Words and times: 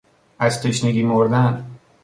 از 0.39 0.61
تشنگی 0.61 1.03
مردن 1.03 1.65